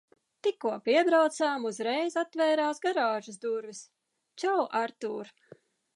[0.45, 3.85] Tikko piebraucām, uzreiz atvērās garāžas durvis.
[4.45, 5.35] Čau, Artūr!